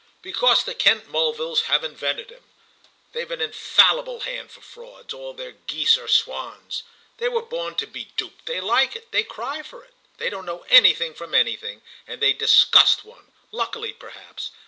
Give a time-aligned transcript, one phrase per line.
[0.23, 2.43] "Because the Kent Mulvilles have invented him.
[3.11, 5.13] They've an infallible hand for frauds.
[5.13, 6.81] All their geese are swans.
[7.17, 10.47] They were born to be duped, they like it, they cry for it, they don't
[10.47, 14.49] know anything from anything, and they disgust one—luckily perhaps!